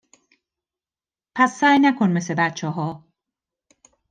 پس 1.35 1.59
سعی 1.59 1.79
نکن 1.79 2.09
مث 2.11 2.31
بچه 2.37 2.67
ها 2.67 3.07